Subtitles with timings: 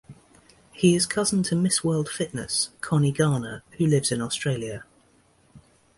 [0.71, 4.83] He is cousin to Miss World Fitness- Connie Garner who lives in Australia.